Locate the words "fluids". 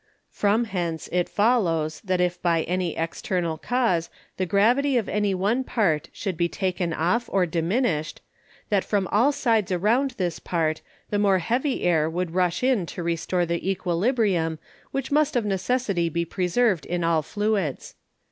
17.21-17.93